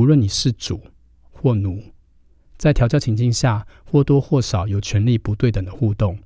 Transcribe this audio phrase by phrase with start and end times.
[0.00, 0.80] 无论你是主
[1.30, 1.92] 或奴，
[2.56, 6.18] 在调教情境下或多或少有权力不对等的互动，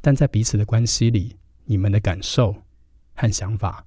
[0.00, 2.52] 但在彼此的关系里，你们的感受
[3.14, 3.86] 和想法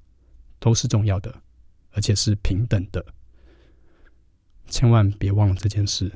[0.57, 1.41] 都是重要的，
[1.91, 3.05] 而且是平等的。
[4.67, 6.09] 千万别忘了这件事。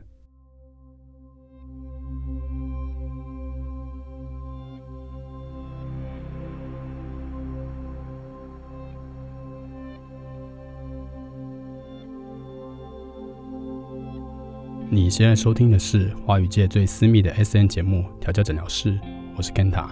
[15.08, 18.92] 你现在收听的是华语界最私密的 S N 节目《调教诊疗室》，
[19.38, 19.88] 我是 Kenta。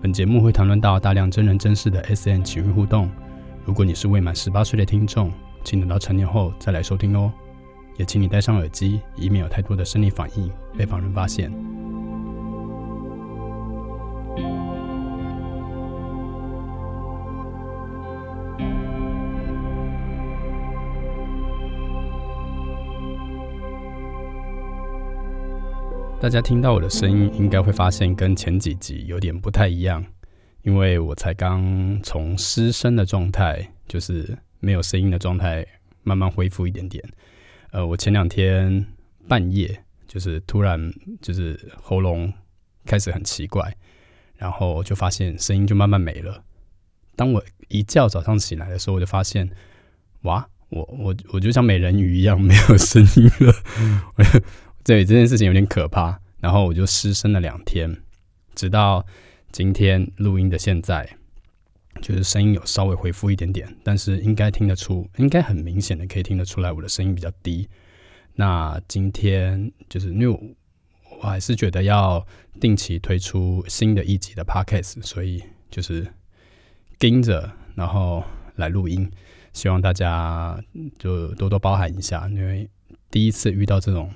[0.00, 3.10] 本节目会谈论到大量真人真事的 S N 情欲互动。
[3.64, 5.32] 如果你是未满十八岁的听众，
[5.64, 7.32] 请等到成年后再来收听哦。
[7.96, 11.50] 也请你戴上耳机，以免有太多的生理反应被旁人发现。
[26.20, 30.04] 大家听到我的声音，应该会发现跟前几集有点不太一样，
[30.62, 35.66] 因为我才刚从失声的状态，就是没有声音的状态，
[36.02, 37.02] 慢慢恢复一点点。
[37.70, 38.86] 呃，我前两天
[39.26, 42.30] 半夜就是突然就是喉咙
[42.84, 43.74] 开始很奇怪，
[44.36, 46.44] 然后就发现声音就慢慢没了。
[47.16, 49.48] 当我一觉早上起来的时候，我就发现，
[50.24, 53.54] 哇，我我我就像美人鱼一样没有声音了。
[54.82, 57.94] 对这件事情有点可怕，然后我就失声了两天，
[58.54, 59.04] 直到
[59.52, 61.06] 今天录音的现在，
[62.00, 67.68] 就是声音有稍微恢复一点点，但是应该听得出，应该很明显的可以听得出来我的声音比较低。
[68.34, 70.54] 那今天就是因为
[71.20, 72.26] 我还是觉得要
[72.58, 76.06] 定期推出新的一集的 podcast，所以就是
[76.98, 78.24] 盯着然后
[78.56, 79.08] 来录音，
[79.52, 80.58] 希望大家
[80.98, 82.66] 就多多包涵一下，因为
[83.10, 84.10] 第一次遇到这种。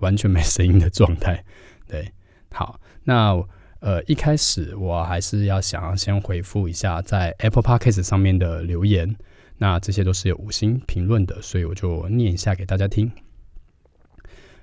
[0.00, 1.44] 完全没声音的状态，
[1.88, 2.12] 对，
[2.52, 3.42] 好，那
[3.80, 9.16] 呃一开始我还是要想要先回复一下在 Apple Podcast 上面的留言，
[9.58, 13.10] 那这些都是有五星评论的，所以我就念一下给大家听。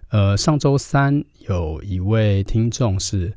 [0.10, 3.34] 呃，上周三有一位听众是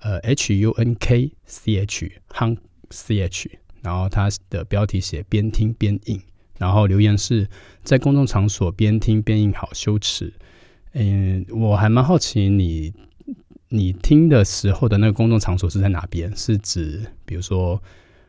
[0.00, 2.58] 呃 H U N K C H Hunk
[2.90, 6.22] C H，然后他的标题写边听边印，
[6.58, 7.46] 然后留言是
[7.82, 10.32] 在公众场所边听边印好羞耻。
[10.92, 12.92] 嗯，我还蛮好奇你
[13.68, 16.36] 你听的时候的那个公众场所是在哪边？
[16.36, 17.82] 是指比如说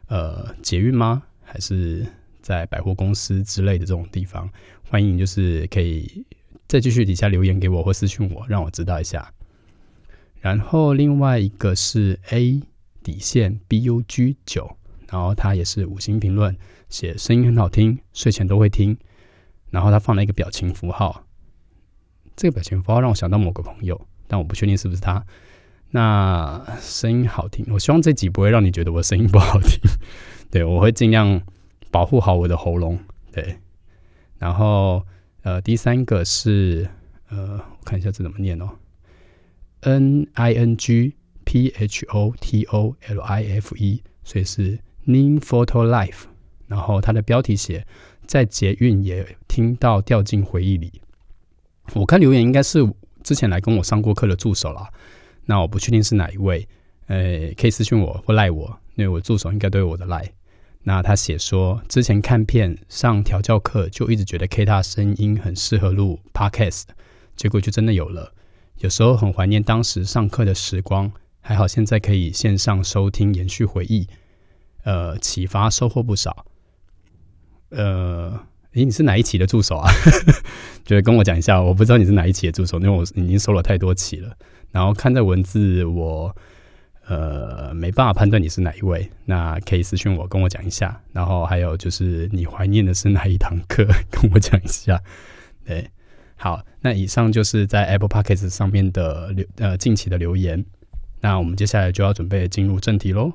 [0.07, 1.24] 呃捷运吗？
[1.44, 2.06] 还是
[2.41, 4.50] 在百货公司之类的这种地方？
[4.90, 6.25] 欢迎就是可以
[6.68, 9.34] 再继续底下留言给我或私信我，让我知道一下。
[10.40, 12.62] 然后另外一个是 A
[13.03, 14.78] 底线 B U G 九，
[15.09, 16.56] 然后他也是五星评论，
[16.90, 18.97] 写声音很好听，睡前都会听。
[19.69, 21.25] 然后他放了一个表情符号。
[22.35, 25.25] 这个表情符号让我想到某个朋友，但我不确定是不是他。
[25.91, 29.79] 那声音好听，我希望这集不会让你觉得我声音不好听。
[30.49, 31.41] 对我会尽量
[31.91, 32.99] 保护好我的喉咙。
[33.31, 33.57] 对，
[34.39, 35.05] 然后
[35.44, 36.89] 呃，第三个是
[37.29, 38.69] 呃，我看一下这怎么念哦
[39.81, 41.13] ，N I N G
[41.44, 46.23] P H O T O L I F E，所以是 Ning Photo Life。
[46.65, 47.85] 然后它的标题写
[48.25, 51.03] 在捷运也听到掉进回忆里。
[51.94, 52.79] 我看留言应该是
[53.23, 54.89] 之前来跟我上过课的助手啦，
[55.45, 56.67] 那我不确定是哪一位，
[57.07, 60.31] 呃，可以私信我或赖我，因为我助手应该都有我的赖。
[60.83, 66.83] 那他写说，之前看片上调教课就一直觉得 K 大声音很适合录 Podcast，
[67.35, 68.33] 结果就真的有了。
[68.77, 71.11] 有时候很怀念当时上课的时光，
[71.41, 74.07] 还好现在可以线上收听，延续回忆，
[74.83, 76.45] 呃，启发收获不少，
[77.69, 78.47] 呃。
[78.73, 79.91] 诶，你是哪一期的助手啊？
[80.84, 84.35] 就是跟我讲一下，我不知道你是哪一期的助手，因为我已经收了太多期了。
[84.72, 86.35] 然后看这文字，我
[87.07, 89.07] 呃没办法判断你是哪一位。
[89.25, 91.00] 那可以私信我，跟我讲一下。
[91.12, 95.00] 然后还有就是你怀念的是哪一堂课，跟我讲一下。
[95.63, 95.88] 对，
[96.36, 100.65] 好，那以上就是在 Apple Podcast 上面的留呃近期的留言。
[101.21, 103.31] 那我们接下来就要准备进入正题喽。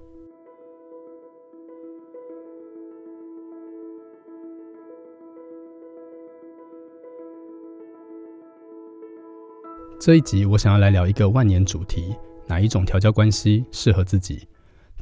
[10.01, 12.15] 这一集我想要来聊一个万年主题，
[12.47, 14.47] 哪一种调教关系适合自己？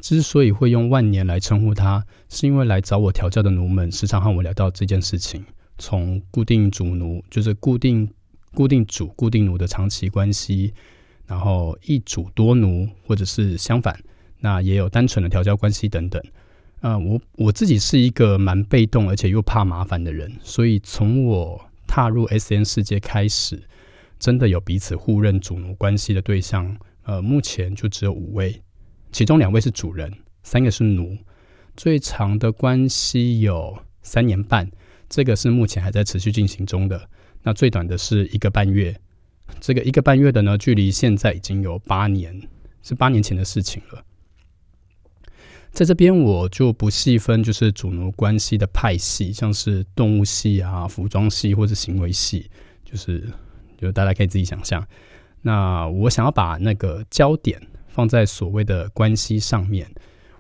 [0.01, 5.45] 之所以会用万年来称呼它，是因为来找我调教的奴们时常和我聊到这件事情。
[5.77, 8.11] 从固定主奴，就是固定
[8.55, 10.73] 固定主固定奴的长期关系，
[11.27, 14.03] 然后一主多奴，或者是相反，
[14.41, 16.23] 那也有单纯的调教关系等等。
[16.81, 23.63] 呃，我我自己是一个蛮被动而且又怕麻烦的人，所以从我踏入 S N 世界开始，
[24.19, 28.63] 真的有彼此互认主奴关系的对象，呃，目前就只有五位，
[29.13, 31.17] 其中两位是主人，三个是奴。
[31.77, 34.71] 最长的关系有三年半，
[35.09, 37.09] 这个是目前还在持续进行中的。
[37.43, 38.99] 那最短的是一个半月，
[39.61, 42.41] 这个一个半月的呢，距离现在已经有八年，
[42.83, 44.03] 是八年前的事情了。
[45.71, 52.51] 在这边我就不细分，就是主奴关系的派系，像是动物系啊、服装系或者行为系，
[52.83, 53.29] 就是
[53.77, 54.87] 就大家可以自己想象。
[55.43, 59.89] 那我想要把那个焦点放在所谓的关系上面。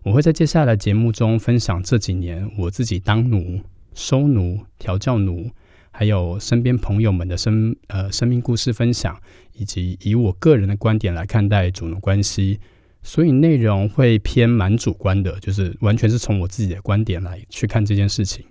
[0.02, 3.60] 我会在接下来节目中分享这几年我自己当奴、
[3.92, 5.50] 收奴、调教奴，
[5.90, 9.20] 还有身边朋友们的生呃生命故事分享，
[9.52, 12.60] 以及以我个人的观点来看待主奴关系，
[13.02, 18.44] 所以内容会偏蛮主观的，就是完全是从我自己的观点来去看这件事情。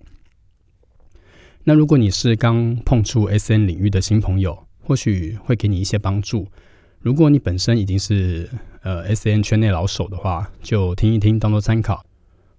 [1.63, 6.47] 那如果你是刚碰触 SN 领域的新朋友，或许会给你一些帮助。
[6.99, 8.49] 如果你本身已经是
[8.81, 12.05] 呃 S N 圈内老手的话，就听一听当做参考，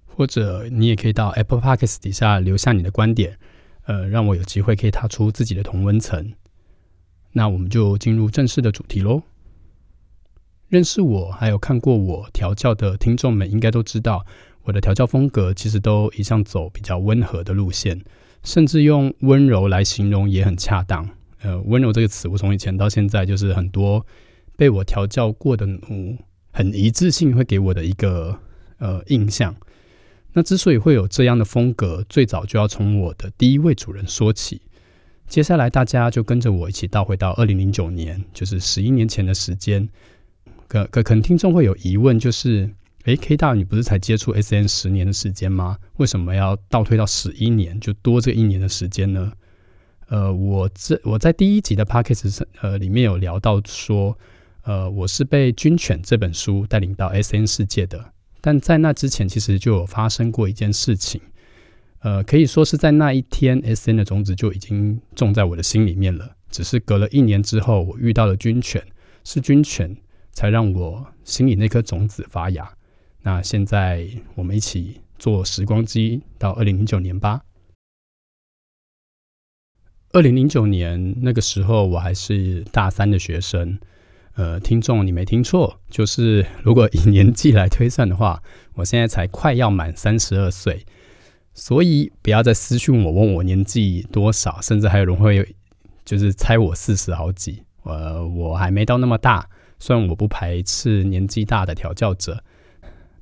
[0.04, 3.38] 或者你也可以到 Apple Podcasts 底下留下你的观点，
[3.86, 6.32] 呃，让我有机会可以踏出自己的同温层。
[7.32, 9.22] 那我们就进入正式的主题喽。
[10.68, 14.26] 认识我还有看过我调教的听众们，应该都知道
[14.64, 18.00] 我的调教风格其实都一向走比较温和的路线，
[18.42, 21.08] 甚至用温柔来形容也很恰当。
[21.42, 24.04] 呃，温柔这个词，我从以前到现在就是很多。
[24.58, 26.16] 被我调教过的奴，
[26.50, 28.38] 很一致性会给我的一个
[28.78, 29.54] 呃印象。
[30.32, 34.62] 那之所以会有这样的风格，最早就要从我的第一位主人说起。
[35.26, 39.86] 接下来大家就跟着我一起倒回到二零零九年，就是十一年前的时间。
[40.68, 42.70] 可可可能听众会有疑问，就是
[43.04, 45.76] 诶 k 大，你不是才接触 SN 十年的时间吗？
[45.98, 49.30] 为什么要倒退到十一年，就多这一年的时间呢？
[50.08, 54.16] 呃，我这我在第一集的 p a c k a g e 呃里面有聊到说。
[54.62, 58.04] 呃，我是被《军犬》这本书带领到 S N 世界的，
[58.40, 61.20] 但在那之前，其实就有发生过一件事情。
[62.00, 66.28] 呃，可以说是在那一天，S N 的种子就已经种在我的心里面了。
[66.50, 68.82] 只是隔了一年之后，我遇到了《军犬》，
[69.22, 69.88] 是《军犬》
[70.32, 72.68] 才让我心里那颗种子发芽。
[73.22, 74.04] 那现在
[74.34, 77.40] 我们一起坐时光机到二零零九年吧。
[80.16, 83.78] 二零零九年那个时候，我还是大三的学生。
[84.36, 88.42] 呃，听众，你没听错，就是如果以年纪来推算的话，
[88.76, 90.86] 我现在才快要满三十二岁，
[91.52, 95.54] 所以不要再私讯我问我年纪多少，甚至还有人会
[96.02, 99.46] 就是猜我四十好几，呃，我还没到那么大，
[99.78, 102.42] 虽然我不排斥年纪大的调教者。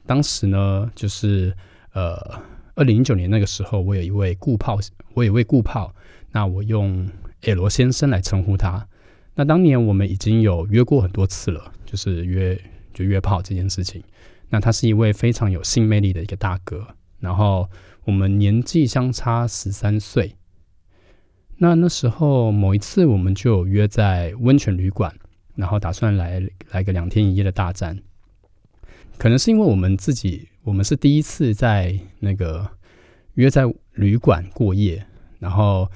[0.07, 1.53] 当时呢，就是
[1.93, 2.15] 呃，
[2.77, 4.79] 二零零九年那个时候，我有一位顾炮，
[5.15, 5.93] 我有一位顾炮，
[6.35, 7.09] 那我用
[7.43, 8.89] L 先生来称呼他。
[9.37, 12.61] 那当年我们已经有约过很多次了，就是约
[12.93, 14.03] 就约炮这件事情。
[14.49, 16.89] 那他是一位非常有性魅力的一个大哥，
[17.21, 17.69] 然后
[18.03, 20.35] 我们年纪相差十三岁。
[21.59, 25.15] 那那时候某一次我们就有约在温泉旅馆，
[25.55, 26.43] 然后打算来
[26.73, 27.97] 来个两天一夜的大战。
[29.19, 32.69] 可能是因为我们自己，我们是第一次在那个
[33.35, 35.07] 约在旅馆过夜，
[35.39, 35.89] 然后。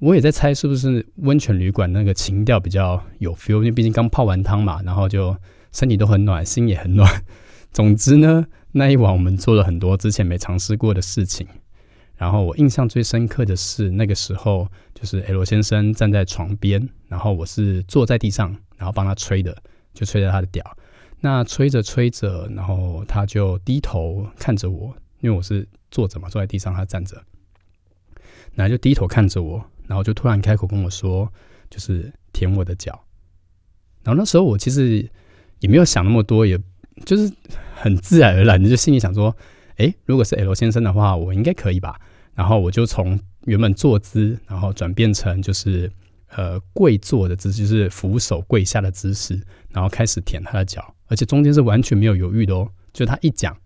[0.00, 5.36] 我也在猜是不是温泉旅馆那个情调比较有 feel，因为毕竟刚泡完汤嘛，然后就
[5.72, 7.22] 身体都很暖，心也很暖。
[7.70, 11.46] 总之呢，那一晚我们做了很多之前没尝试过的事情。
[12.16, 19.56] 然后我印象最深刻的是那个时候，就是 L 先生站在床边，然后我是坐在地上，然后帮他吹的，
[19.92, 20.64] 就吹着他的屌。
[21.20, 27.22] 那吹着吹着，然后他就低头看着我，因为我是坐着嘛，坐在地上，他站着，
[28.54, 29.62] 然后就低头看着我。
[29.90, 31.28] 然后就突然开口跟我说，
[31.68, 32.92] 就是舔我的脚。
[34.04, 35.04] 然后那时候我其实
[35.58, 36.56] 也没有想那么多，也
[37.04, 37.28] 就是
[37.74, 39.36] 很自然而然的就心里想说，
[39.78, 42.00] 哎，如果是 L 先生的话，我应该可以吧。
[42.36, 45.90] 然后我就从原本坐姿，然后转变成就是
[46.28, 53.56] 呃跪坐的姿势，就是扶手跪下的姿势，然后开始舔他的脚，而且中间是完全没有犹豫的哦，就他一讲。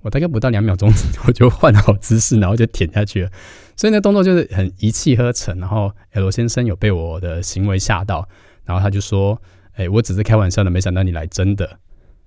[0.00, 0.90] 我大概不到两秒钟，
[1.28, 3.30] 我就换好姿势，然后就舔下去了。
[3.76, 5.58] 所以那动作就是很一气呵成。
[5.58, 8.28] 然后 L 先生有被我的行为吓到，
[8.64, 9.40] 然后他就说
[9.74, 11.78] ：“哎，我只是开玩笑的，没想到你来真的。”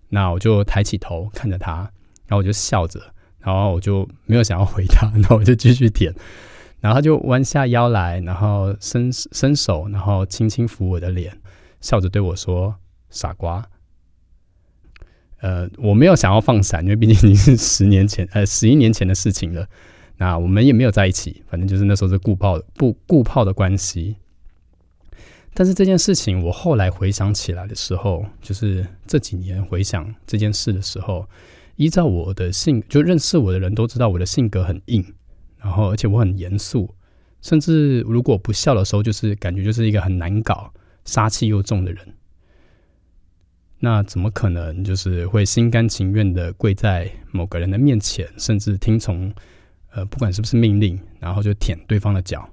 [0.09, 1.77] 那我就抬起头看着他，
[2.27, 2.99] 然后我就笑着，
[3.39, 6.13] 然后我就没有想要回他，然后我就继续舔。
[6.79, 11.35] 然后他就弯下腰来，然后伸伸手，然后轻轻抚我的脸，
[11.81, 12.75] 笑着对我说
[13.09, 13.65] ：“傻瓜。”
[15.41, 19.67] 呃，我没有想要放闪，因为毕竟已经是十年前，呃，十一年前的事情了。
[20.17, 24.15] 那我们也没有在一起，反正就是那时候是顾炮不顾炮的关系。
[25.53, 31.27] 但是这件事情，我后来回想起来的时候，就是这几年回想这件事的时候，
[31.75, 35.05] 依照我的性，就认识我的人都知道我的性格很硬，
[35.57, 36.93] 然后而且我很严肃，
[37.41, 40.73] 甚至如果不笑的时候，就是感觉就是一个很难搞、
[41.05, 42.05] 杀气又重的人。
[43.79, 49.33] 那怎么可能就是会心甘情愿的跪在某个人的面前，甚至听从？
[49.95, 52.47] 呃，不管是不是命令，然后就舔对方的脚。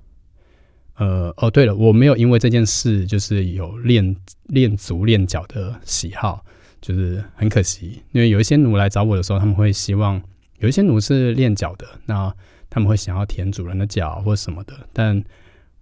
[0.95, 6.45] 呃，哦，对了，我没有因为这件事就是有练练足练脚的喜好，
[6.81, 10.23] 就是很可惜，因为有一些奴来找我的时候，他们会希望
[10.59, 12.33] 有一些奴是练脚的，那
[12.71, 15.21] 他们会想要舔主人的脚或什么的，但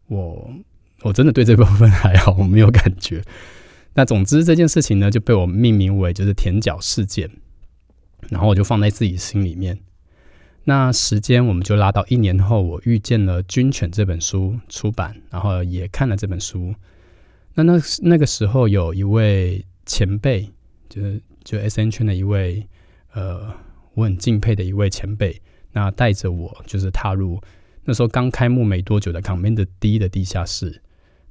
[0.06, 0.50] 我
[1.02, 3.22] 我真的对这部分还好，我没有感觉。
[3.92, 7.28] 那总之这件事情呢，就被我命名为就是舔脚事件，
[8.30, 9.76] 然后我就放在自己心里面。
[10.64, 16.74] 那时间我们就拉到一年后，我遇见了《军犬》这本书出版，然后也看了这本书。
[17.54, 20.48] 那那那个时候有一位前辈，
[20.88, 22.66] 就是就 S N 圈的一位
[23.14, 23.52] 呃，
[23.94, 25.40] 我很敬佩的一位前辈，
[25.72, 27.40] 那带着我就是踏入
[27.84, 30.82] 那时候刚开幕没多久的 Command D 的地下室。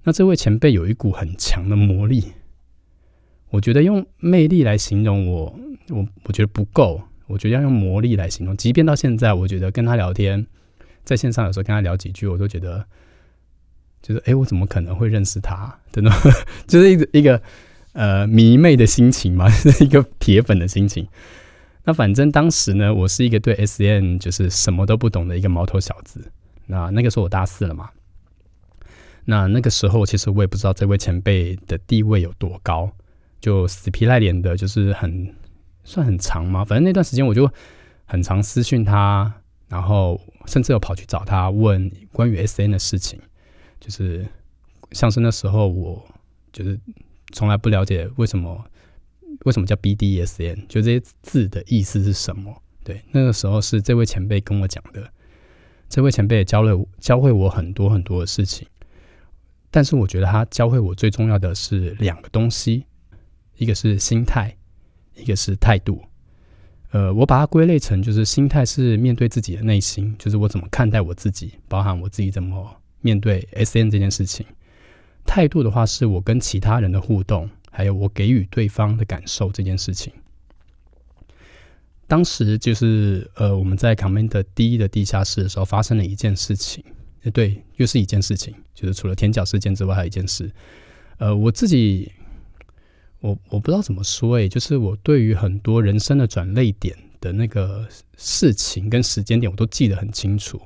[0.03, 2.25] 那这位前辈有一股很强的魔力，
[3.51, 5.59] 我觉得用魅力来形容我，
[5.89, 7.01] 我我觉得不够。
[7.29, 10.47] 我觉得要用魔力来形容，即便到现在，我觉得跟他聊天，
[11.03, 12.83] 在线上有时候跟他聊几句，我都觉得，
[14.01, 15.77] 就是哎，我怎么可能会认识他？
[15.91, 16.11] 真的，
[16.65, 17.39] 就是一个一个
[17.93, 21.07] 呃迷妹的心情嘛， 是一个铁粉的心情。
[21.83, 26.31] 那反正当时呢，我是一个对 S N 就是什么都不懂的一个毛头小子。
[26.65, 27.91] 那那个时候我大四了嘛，
[29.25, 32.91] 那那个时候其实我也不知道这位前辈的地位有多高，
[33.39, 35.31] 就死皮赖脸的，就是很。
[35.83, 36.63] 算很长吗？
[36.63, 37.51] 反正那段时间我就
[38.05, 39.33] 很常私讯他，
[39.67, 43.19] 然后甚至有跑去找他问关于 S N 的事情，
[43.79, 44.25] 就是
[44.91, 46.05] 像是那时候我
[46.51, 46.79] 就是
[47.31, 48.65] 从来不了解为什么
[49.45, 52.61] 为什么叫 B D S N，就这些字的意思是什么？
[52.83, 55.11] 对，那个时候是这位前辈跟我讲的，
[55.87, 58.67] 这位前辈也教了教会我很多很多的事情，
[59.69, 62.85] 但是我觉得他教会我最重要的是两个东西，
[63.57, 64.55] 一个是心态。
[65.19, 66.01] 一个是态度，
[66.91, 74.45] 呃，我把它归类成就是心态是面对自己的内心，就是我怎么看待我自己，包含我自己怎么面对 S N 这件事情。
[75.25, 80.11] 态度的话，是我跟其他人的互动，还有我给予对方的感受这件事情。
[82.07, 86.83] 当时就是呃，我们在 Command 第一的地下室的时候，发生了一件事情，
[87.31, 90.51] 对，又是一件事情，就是除了天角事件之外，还有一件事，
[91.17, 92.11] 呃，我自己。
[93.21, 100.61] 我我不知道怎么说诶，就是我对于很多人生的转泪点的那个事情跟时间点，我都记得很清楚。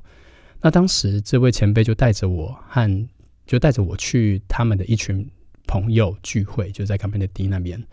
[0.62, 3.08] 那当时这位前辈就带着我和
[3.46, 5.28] 就带着我去他们的一群
[5.68, 7.84] 朋友聚会，就在 Company D 那边。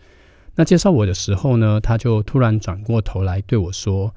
[0.55, 4.13] 那介绍我的时候呢，他就突然转过头来对我说：“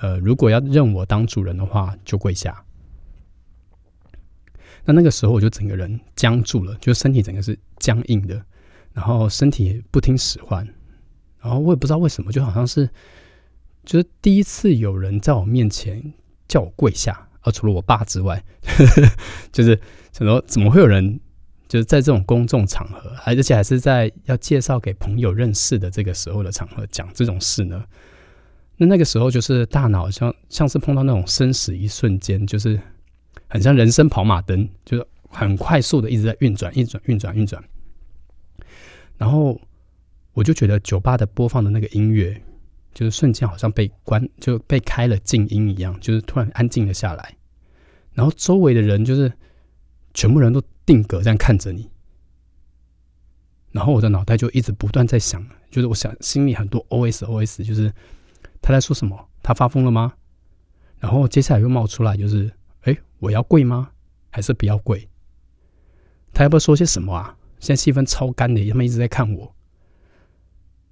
[0.00, 2.64] 呃，如果要认我当主人的话，就跪下。”
[4.86, 8.42] 那那个时候我就整个人僵住了，就身体整个是僵硬的。
[8.92, 10.66] 然后身体不听使唤，
[11.40, 12.88] 然后我也不知道为什么，就好像是，
[13.84, 16.12] 就是第一次有人在我面前
[16.48, 18.42] 叫我跪下，而除了我爸之外，
[19.52, 19.80] 就是
[20.12, 21.18] 想说怎么会有人
[21.68, 27.84] 就是在这种公众场合，而且还是在要介绍给朋友认识的这个时候的场合讲这种事呢？
[28.76, 32.80] 那那个时候就是大脑像像是碰到那种生死一瞬间，就是
[33.46, 37.62] 很像人生跑马灯，就是很快速的一直在运转、运转、运转、运转。
[39.20, 39.60] 然后
[40.32, 42.42] 我就觉得酒吧的播放的那个音乐，
[42.94, 47.36] 就是瞬间好像被关就被开了静音一样，就是突然安静了下来。
[48.14, 49.30] 然后周围的人就是
[50.14, 51.90] 全部人都定格这样看着你。
[53.72, 57.92] 然后我的脑袋就一直不断在想，就是我想心里很多 O S O S，就是
[58.62, 59.28] 他在说什么？
[59.42, 60.14] 他发疯了吗？
[60.98, 62.50] 然后接下来又冒出来，就是
[62.84, 63.90] 哎，我要跪吗？
[64.30, 65.06] 还是不要跪？
[66.32, 67.36] 他要不要说些什么啊？
[67.60, 69.54] 现在气氛超干的，他们一直在看我。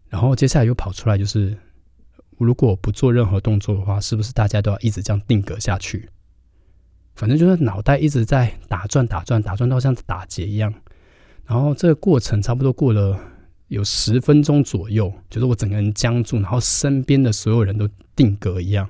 [0.08, 1.56] 然后接下来又跑出来，就是
[2.38, 6.08] 如果不做任何动作的话，是不是大家都要一直这样定格下去？
[7.14, 10.72] 反正就是脑袋一直在打转、打转、打转到像打结一样。
[11.44, 13.18] 然后这个过程差不多过了
[13.66, 18.88] 有十分钟左右，就是我整个人僵住，然后身边的所有人都定格一样。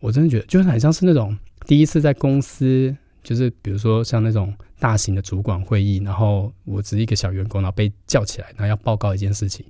[0.00, 2.96] 我真的觉得，就是很像是那种第一次在公司。
[3.24, 9.66] 就是比如说像那种大型的主管会议，然后我只是一个小员工，然后被叫起来，然后要报告一件事情，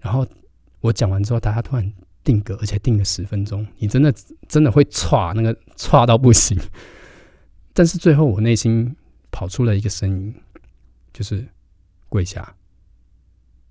[0.00, 0.26] 然后
[0.80, 1.92] 我讲完之后，大家突然
[2.24, 4.12] 定格，而且定了十分钟，你真的
[4.48, 6.58] 真的会歘那个歘到不行。
[7.72, 8.96] 但是最后我内心
[9.30, 10.34] 跑出了一个声音，
[11.12, 11.46] 就是
[12.08, 12.56] 跪下。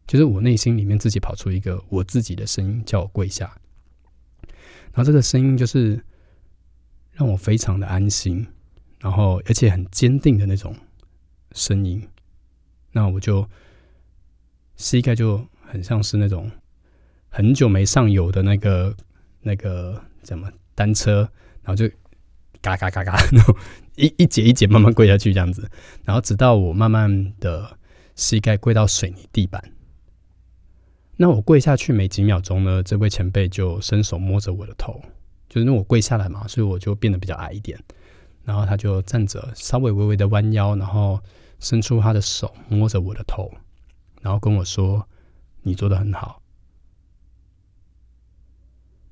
[0.08, 3.50] 就是我内心里面自己跑出一个我自己的声音，叫我跪下。
[4.94, 6.04] 然后这个声音就是
[7.14, 8.46] 让我非常的安心，
[9.02, 10.74] 然后而且很坚定的那种
[11.52, 12.02] 声音。
[12.92, 13.48] 那我就
[14.76, 16.50] 膝盖就很像是那种
[17.30, 18.96] 很久没上油的那个
[19.42, 21.22] 那个怎么单车，
[21.64, 21.90] 然后就
[22.62, 23.58] 嘎嘎嘎嘎，然后
[23.96, 25.70] 一一节一节慢慢跪下去这样子，
[26.04, 27.78] 然后直到我慢慢的
[28.16, 29.64] 膝盖跪到水泥地板。
[31.16, 35.02] 那我跪下去没几秒钟呢，这位前辈就伸手摸着我的头，
[35.48, 37.80] 就是因为我跪下来嘛，所以我就变得比较矮一点。
[38.44, 41.20] 然后他就站着，稍微微微的弯腰，然后
[41.60, 43.52] 伸出他的手摸着我的头，
[44.22, 45.08] 然后跟我说
[45.62, 46.42] ：“你做的很好。”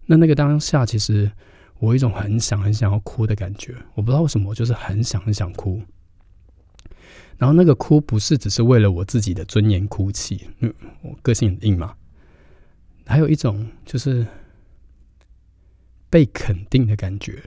[0.08, 1.32] 那那个当下，其实
[1.78, 5.82] 我有一种很想很想要哭的感觉，我不知道为什么，我就是很想很想哭。
[7.38, 11.96] 然后那个哭不是只是为了我自己的尊严哭泣，嗯我个性很硬嘛。
[13.06, 14.26] 还有一种就是
[16.10, 17.44] 被肯定的感觉。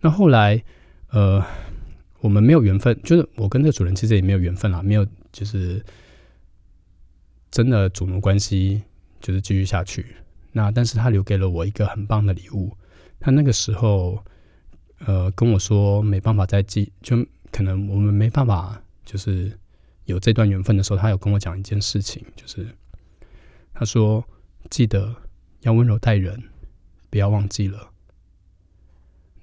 [0.00, 0.62] 那后来，
[1.10, 1.44] 呃，
[2.20, 5.84] 我们没有缘分，就是我跟这个主人其实也没有缘分啦，没有就是
[7.50, 8.82] 真的主奴关系，
[9.20, 10.16] 就是继续下去。
[10.52, 12.76] 那但是他留给了我一个很棒的礼物。
[13.20, 14.22] 他那个时候，
[15.06, 17.16] 呃，跟我说没办法再继，就
[17.50, 19.56] 可能我们没办法，就是
[20.04, 22.66] 有这段缘分的时候，他有跟我讲一件事情，就是。
[23.74, 24.24] 他说
[24.70, 25.14] ：“记得
[25.60, 26.42] 要温柔待人，
[27.10, 27.87] 不要忘记了。”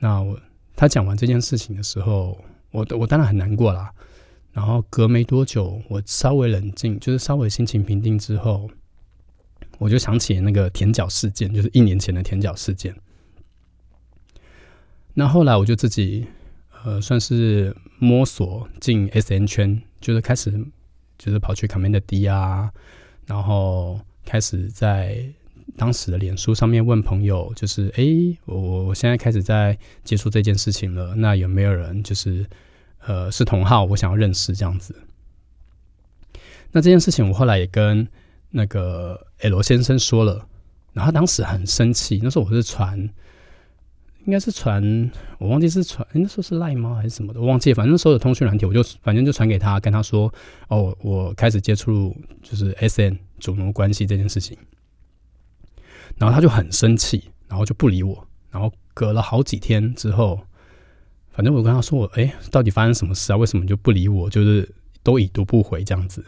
[0.05, 0.39] 那我
[0.75, 2.37] 他讲完这件事情的时候，
[2.69, 3.91] 我我当然很难过啦。
[4.53, 8.69] 然后隔没多久，我稍微冷静，就是稍微心情平定之后，
[9.79, 12.95] 我就想起那个舔脚事件，就是一年前的舔脚事件。
[15.15, 16.27] 那后来我就自己
[16.83, 20.51] 呃，算是摸索进 S N 圈，就是开始
[21.17, 22.71] 就是跑去 Command D 啊，
[23.25, 23.99] 然后。
[24.27, 25.23] 开始在
[25.77, 28.03] 当时的脸书上面问朋友，就是哎，
[28.45, 32.45] 我我现在开始在接触这件事情了，那有没有人就是
[33.05, 34.95] 呃是同号，我想要认识这样子。
[36.71, 38.07] 那这件事情我后来也跟
[38.49, 40.47] 那个 L 先生说了，
[40.93, 42.97] 然后他当时很生气，那时候我是传，
[44.25, 50.33] 应该是传，我忘记是传，那时候是赖吗还是什么的，我忘记，反正那时候的通讯软体，我就反正就传给他，跟他说，
[50.69, 53.17] 哦，我开始接触就是 SN。
[53.37, 54.57] 主奴关系这件事情，
[56.17, 58.27] 然后他就很生气，然后就不理我。
[58.49, 60.39] 然后隔了好几天之后，
[61.31, 63.37] 反正我跟他说：“我哎，到底发生什么事啊？
[63.37, 64.29] 为什么就不理我？
[64.29, 64.73] 就是
[65.03, 66.23] 都已读不回这样子。”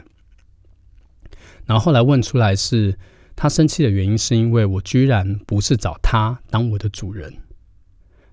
[1.65, 2.97] 然后后来问出来是
[3.35, 7.33] 他生气的原因，是因为我居然不是找他当我的主人，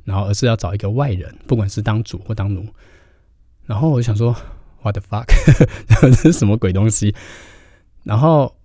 [0.03, 2.67] 然后而是要找一个外人，不管是当主或当奴。
[3.64, 4.35] 然后我就想说
[4.83, 5.27] ：“What the fuck？
[6.01, 7.14] 这是什么鬼东西？”
[8.03, 8.57] 然后。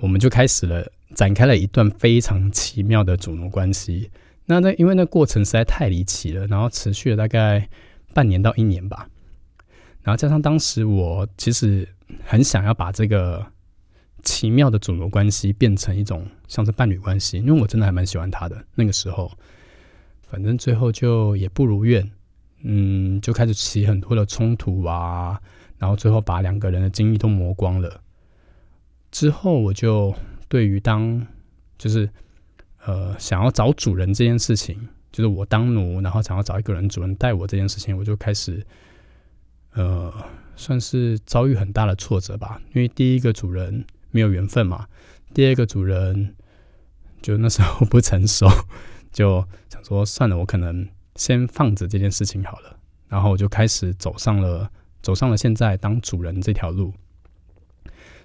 [0.00, 4.08] 我们就开始了，展开了一段非常奇妙的主奴关系。
[4.46, 7.68] 那那因为那过程实在太离奇了，然后持续了大概
[8.14, 9.08] 半年到一年吧。
[10.04, 11.88] 然后加上当时我其实
[12.24, 13.44] 很想要把这个
[14.22, 18.64] 奇妙的主奴关系变成一种像是伴侣关系，因为我真的还蛮喜欢他的。
[18.76, 19.28] 那个时候，
[20.30, 22.08] 反正最后就也不如愿，
[22.62, 25.40] 嗯，就开始起很多的冲突啊，
[25.78, 28.02] 然后最后把两个人的精力都磨光了。
[29.10, 30.14] 之后，我就
[30.48, 31.26] 对于当
[31.76, 32.08] 就是
[32.84, 38.66] 呃想要找主人这件事情，就是我当奴，然后想要找一个人主人带我这件事情，我就开始
[39.72, 40.12] 呃
[40.56, 42.60] 算是遭遇很大的挫折吧。
[42.74, 44.86] 因为第一个主人没有缘分嘛，
[45.34, 46.34] 第二个主人
[47.20, 48.46] 就那时候不成熟，
[49.12, 52.78] 就想说算了，我可能先放着这件事情好了。
[53.08, 56.92] 然后我就开始走上了走上了现在当主人这条路。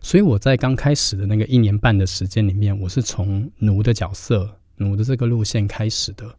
[0.03, 6.37] 所以我在刚开始的那个一年半的时间里面，我是从奴的角色、奴的这个路线开始的。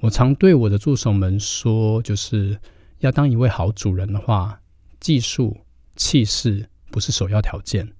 [0.00, 2.60] 我常对我的助手们说，就是
[2.98, 4.60] 要当一位好主人的话，
[5.00, 5.56] 技术、
[5.96, 7.90] 气势不是首要条件，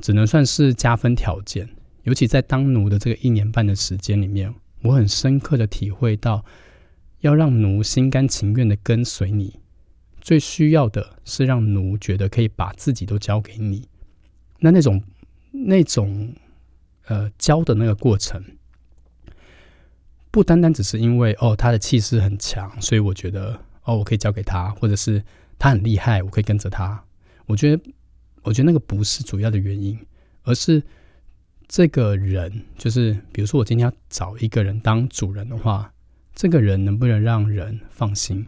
[0.00, 1.68] 只能算是加分条件。
[2.02, 6.44] 尤其在当奴的这个一年半的时间里面，我很深刻的体会到，
[7.20, 9.59] 要让奴心甘情愿的跟随你。
[10.20, 13.88] 最需要的是让奴觉得可以把自己都交给你，
[14.58, 15.02] 那那种
[15.50, 16.34] 那种
[17.06, 18.42] 呃教的那个过程，
[20.30, 25.22] 不单单只是因为哦他的气势很强，所以我觉得哦我可以交给他，或者是
[25.58, 27.02] 他很厉害，我可以跟着他。
[27.46, 27.82] 我觉得
[28.42, 29.98] 我觉得那个不是主要的原因，
[30.44, 30.82] 而是
[31.66, 35.92] 这个人，就是比如说我今天要找一个人当主人的话，
[36.34, 38.46] 这个人能不能让人放心？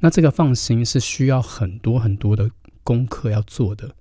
[0.00, 2.50] 那这个放心是需要很多很多的
[2.82, 3.94] 功课要做的。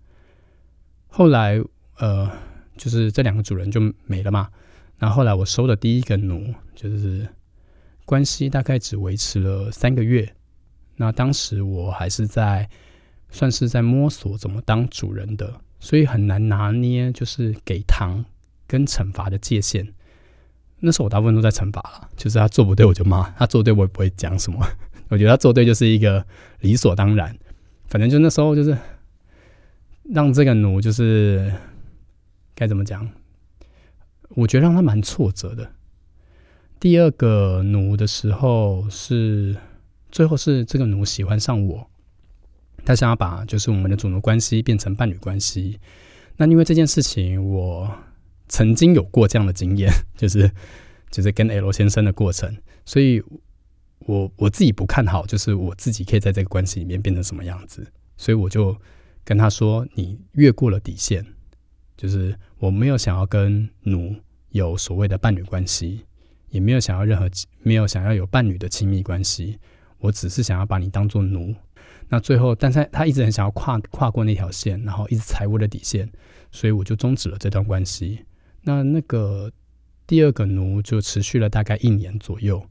[1.07, 1.59] 后来，
[1.97, 2.29] 呃，
[2.75, 4.49] 就是这两个主人就没了嘛。
[4.97, 7.27] 然后后来我收的第一个奴，就是
[8.05, 10.35] 关系大概只维持了三个月。
[10.95, 12.69] 那当时我还是在
[13.29, 18.25] 算是在摸索怎么当主人的，所以很难拿捏，就是给糖
[18.65, 19.93] 跟惩罚的界限。
[20.79, 24.63] 那时候我大部分都在惩罚了，就是他做不对我就骂，他做对我也不会讲什么。
[25.09, 26.25] 我觉得他做对就是一个
[26.59, 27.37] 理所当然，
[27.87, 28.77] 反正就那时候就是
[30.03, 31.51] 让这个奴就是
[32.53, 33.09] 该怎么讲？
[34.29, 35.71] 我觉得让他蛮挫折的。
[36.79, 39.55] 第二个奴的时候是
[40.11, 41.89] 最后是这个奴喜欢上我，
[42.83, 45.79] 他想要把就是我们的主奴关系变成伴侣关系。
[46.35, 47.89] 那因为这件事情，我
[48.49, 50.51] 曾经有过这样的经验， 就是
[51.09, 53.23] 就是跟 L 先生的过程，所以。
[54.07, 58.73] 我我自己不看好，就是我自己可以在这个关系里面变成什么样子，所以我就
[59.25, 61.25] 跟他说：“你越过了底线，
[61.97, 64.15] 就是我没有想要跟奴
[64.51, 66.05] 有所谓的伴侣关系，
[66.51, 67.29] 也没有想要任何
[67.63, 69.59] 没有想要有伴侣的亲密关系，
[69.97, 71.53] 我只是想要把你当做奴。
[72.07, 76.09] 那最后，但是他一直很想要跨跨过那条线，然后一直踩我的底线，
[76.49, 78.23] 所以我就终止了这段关系。
[78.61, 79.51] 那那个
[80.07, 82.65] 第二个奴就持续了大概一年左右。”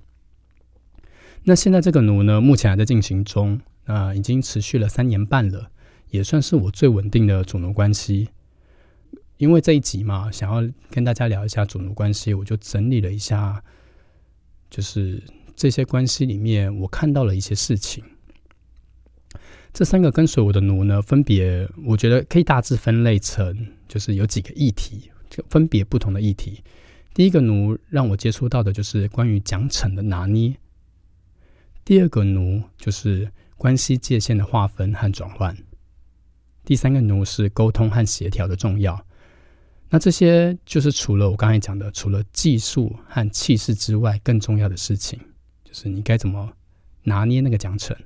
[1.49, 5.71] 那现在这个奴呢，目前还在进行中，啊，已经持续了三年半了，
[6.11, 8.29] 也算是我最稳定的主奴关系。
[9.37, 13.63] 因为这一集嘛，想要跟大家聊一下主奴关系，我就整理了一下，
[14.69, 15.23] 就是
[15.55, 18.03] 这些关系里面我看到了一些事情。
[19.73, 26.61] 这三个跟随我的奴呢，分别我觉得可以大致分类成，就是有几个议题，就分别不同的议题。
[27.15, 30.53] 第一个奴让我接触到的就是关于奖惩的拿捏。
[31.87, 35.57] 第二个奴就是关系界限的划分和转换，
[36.65, 39.07] 第三个奴是沟通和协调的重要。
[39.89, 45.17] 那这些就是除了我刚才讲的，除了技术和气势之外，更重要的事情，
[45.63, 46.53] 就是你该怎么
[47.05, 47.97] 拿捏那个奖惩，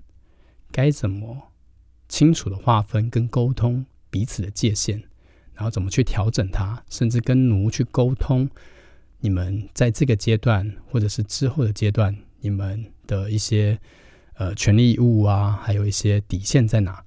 [0.71, 1.51] 该怎么
[2.07, 5.03] 清楚的划分跟沟通彼此的界限，
[5.55, 8.47] 然后怎么去调整它，甚至跟奴去沟通，
[9.21, 12.15] 你们在这个阶段或者是之后的阶段。
[12.41, 13.79] 你们的一些
[14.35, 17.05] 呃权利义务啊，还有一些底线在哪？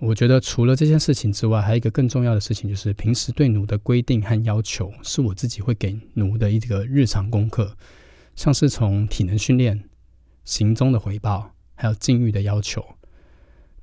[0.00, 7.76] 我觉得除了这件事情之外，还有一个更重要的事情，就是平时对奴的规定和要求，是我自己会给奴的一个日常功课，
[8.34, 9.84] 像是从体能训练、
[10.44, 12.84] 行踪的回报，还有禁欲的要求。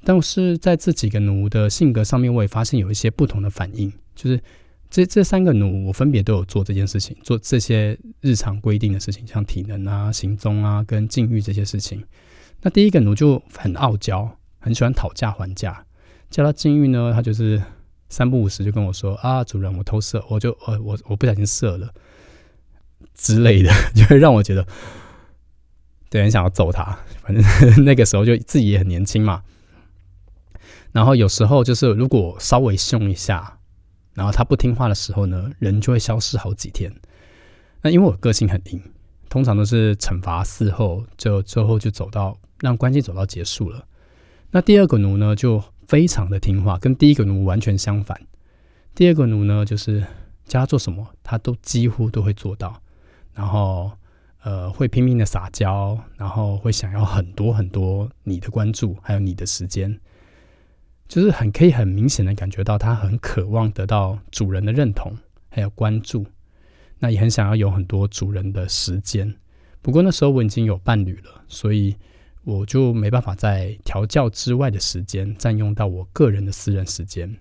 [0.03, 4.41] 但是在这几个奴的性格上面，我也发现有一些不同的反应，就是。
[4.91, 12.03] 这这三个奴，我分别都有做这件事情，做这些日常规定的事情，像体能啊、行踪啊、跟禁欲这些事情。
[12.61, 15.85] 那第一个奴就很傲娇，很喜欢讨价还价。
[16.29, 17.61] 叫他禁欲呢，他就是
[18.09, 21.93] 三不五时就跟我说：“啊，主人，我偷射，我就呃我我不小心射了
[23.15, 24.67] 之类的， 就会让我觉得，
[26.09, 26.99] 对，很想要揍他。
[27.21, 27.43] 反正
[27.85, 29.41] 那个时候就自己也很年轻嘛。
[30.91, 33.57] 然后有时候就是如果稍微凶一下。
[34.13, 36.91] 然后他不听话的时候呢，人就会消失好几天。
[37.81, 38.81] 那因为我个性很硬，
[39.29, 43.85] 通常都是惩罚事后，就最后就走到让关系走到结束了。
[44.51, 48.19] 那第二个奴呢，就非常的听话，跟第一个奴完全相反。
[48.93, 50.05] 第二个奴呢，就是
[50.45, 52.81] 叫他做什么，他都几乎都会做到。
[53.33, 53.91] 然后
[54.43, 59.97] 呃，会拼命的撒娇，然后会想要很多很多你的关注，还有你的时间。
[61.11, 65.13] 就是很可以很明显的感觉到，他很渴望得到主人的认同，
[65.49, 66.25] 还有关注，
[66.99, 69.35] 那也很想要有很多主人的时间。
[69.81, 71.93] 不过那时候我已经有伴侣了，所以
[72.45, 77.35] 我就没办法在调教之外的时间占用到我个人的私人时间。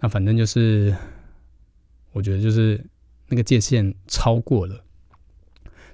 [0.00, 0.92] 那反正就是，
[2.10, 2.84] 我觉得就是
[3.28, 4.84] 那个界限超过了，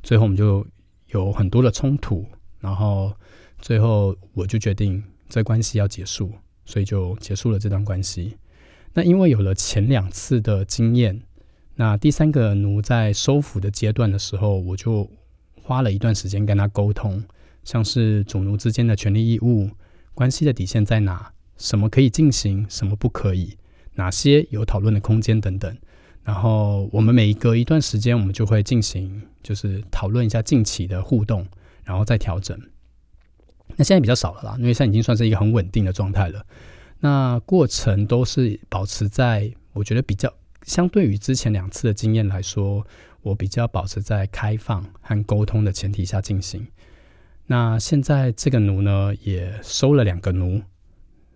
[0.02, 0.66] 最后我们就
[1.08, 2.24] 有很多的冲突，
[2.60, 3.14] 然后
[3.58, 6.32] 最后我就决定这关系要结束。
[6.68, 8.36] 所以就结束了这段关系。
[8.92, 11.18] 那因为有了前两次的经验，
[11.76, 15.10] 那第三个奴在收服的阶段的时候，我就
[15.62, 17.24] 花了一段时间跟他沟通，
[17.64, 19.70] 像是主奴之间的权利义务、
[20.12, 23.56] 关系的底线在哪、什么可以进行、什么不可以、
[23.94, 25.74] 哪些有讨论的空间等等。
[26.22, 31.46] 然后我们每隔一段时间，我们就会进行就是讨论一下近期的互动，
[31.84, 32.60] 然后再调整。
[33.78, 36.44] 那现在比较少了啦，因为现在已经算是一个很稳定的状态了。
[36.98, 40.30] 那过程都是保持在我觉得比较
[40.64, 42.84] 相对于之前两次的经验来说，
[43.22, 46.66] 我比较保持在开放和沟通的前提下进行。
[47.46, 50.60] 那现在这个奴呢，也收了两个奴，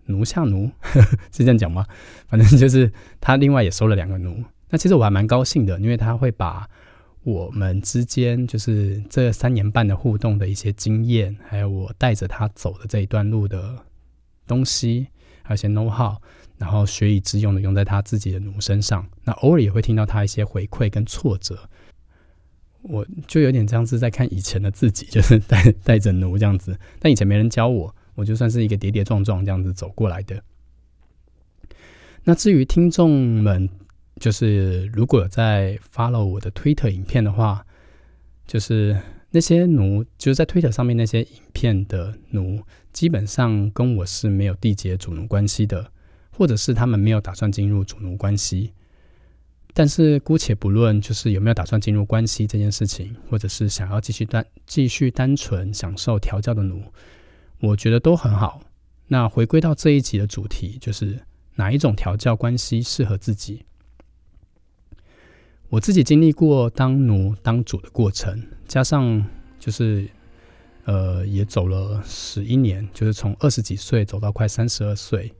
[0.06, 0.68] 奴下奴
[1.30, 1.86] 是这样讲吗？
[2.26, 4.42] 反正就是他另外也收了两个奴。
[4.68, 6.68] 那其实我还蛮高兴的，因为他会把
[7.24, 13.78] 我们之间就是这三年半的互动的一些经验，还有我带着他走的这一段路的
[14.44, 15.06] 东西，
[15.42, 16.16] 还有一些 know how，
[16.58, 19.06] 然后学以致用的用在他自己的奴身上。
[19.22, 21.68] 那偶尔也会听到他一些回馈跟挫折，
[22.82, 26.76] 我就有点这样子在看以前的自己，就是带带着奴这样子。
[26.98, 30.42] 但以前没人教我，我就算是一个跌跌撞撞这样子走过来的。
[32.24, 33.70] 那至于听众们。
[34.22, 37.66] 就是如果在 follow 我的 Twitter 影片的话，
[38.46, 38.96] 就是
[39.32, 45.90] 那些奴，就是在 Twitter 上面那些影片的奴，基本上跟我是没有缔结主奴关系的，
[46.30, 48.72] 或者是他们没有打算进入主奴关系。
[49.74, 56.80] 但是姑且不论，就是有没有打算进入关系这件事情，或者是想要继续单继续单纯享受调教的奴，
[57.58, 58.62] 我觉得都很好。
[59.08, 61.18] 那回归到这一集的主题，就是
[61.56, 63.64] 哪一种调教关系适合自己？
[65.72, 69.24] 我自己经历过当奴当主的过程，加上
[69.58, 70.06] 就是
[70.84, 75.32] 呃也走了十一年，就是从二十几岁走到快三十二岁。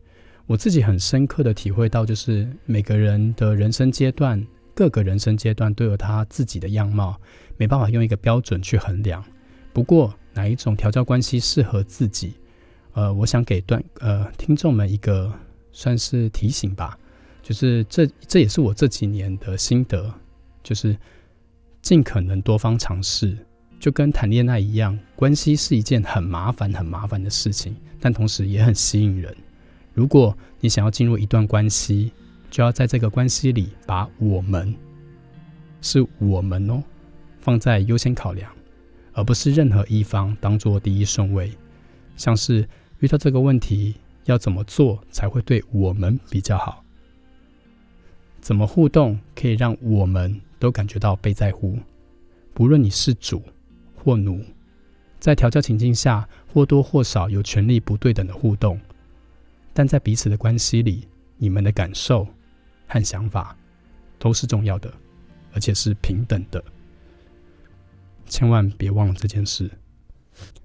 [0.47, 4.43] 我自己很深刻的体会到，就是每个人的人生阶段，
[4.75, 7.21] 各个人生阶段都有他自己的样貌，
[7.59, 9.23] 没办法用一个标准去衡量。
[9.75, 12.33] 不过哪一种调教关系适合自己，
[12.95, 15.31] 呃，我想给段呃听众们一个
[15.73, 16.99] 算是提醒吧，
[17.43, 20.11] 就是这这也是我这几年的心得。
[20.63, 20.97] 就是
[21.81, 23.37] 尽可能多方尝试，
[23.81, 29.35] 就跟谈恋爱一样，关系是一件很麻烦、很麻烦的事情，但同时也很吸引人。
[29.95, 32.13] 如果你想要进入一段关系，
[32.51, 34.75] 就要在这个关系里把我们
[35.81, 36.83] 是我们哦
[37.41, 38.51] 放在优先考量，
[39.13, 41.51] 而不是任何一方当做第一顺位。
[42.17, 42.69] 像是
[43.01, 43.97] 遇到这个问题，
[44.27, 46.85] 要怎么做才会对我们比较好？
[48.43, 50.39] 怎么互动可以让我们？
[50.59, 51.77] 都感觉到被在乎，
[52.55, 53.43] 不论你是主
[53.97, 54.45] 或奴，
[55.19, 58.81] 在调教情境下或多或少有权力不对等的互动，
[59.73, 62.25] 但在彼此的关系里，你们的感受
[62.87, 63.57] 和想法
[64.21, 64.95] 都是重要的，
[65.53, 66.63] 而且是平等的。
[68.27, 69.69] 千万别忘了这件事。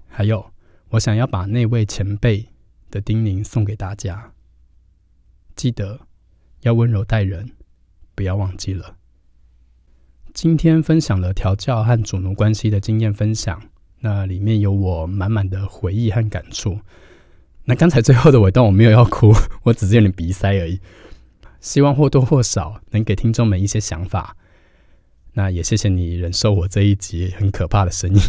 [0.06, 0.48] 还有，
[0.90, 2.46] 我想要把那位前辈
[2.88, 4.32] 的叮咛送给大家：
[5.56, 5.98] 记得
[6.60, 7.50] 要温柔待人，
[8.18, 8.96] 不要忘记了。
[10.34, 13.62] 今天分享了调教和主奴关系的经验分享，
[14.00, 16.80] 那里面有我满满的回忆和感触。
[17.64, 20.80] 那刚才最后的尾段我没有要哭， 我只是有点鼻塞而已。
[21.60, 24.36] 希望或多或少能给听众们一些想法。
[25.34, 28.20] 那也谢谢你忍受我这一集很可怕的声音。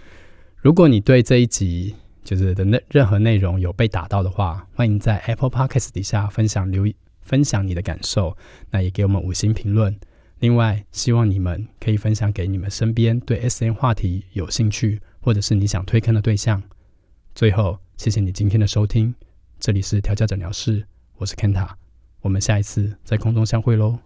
[0.60, 8.36] 如果你对这一集就是的内任何内容有被打到的话，欢迎在 Apple Podcast 底下分享留言分享你的感受，
[8.70, 9.98] 那也给我们五星评论。
[10.40, 16.62] 另外，希望你们可以分享给你们身边对 S N 话题有兴趣，或者是你想推坑的对象。
[17.34, 19.14] 最后，谢谢你今天的收听，
[19.60, 20.84] 这里是调教诊疗室，
[21.16, 21.68] 我是 Kenta，
[22.20, 23.98] 我们下一次在空中相会喽。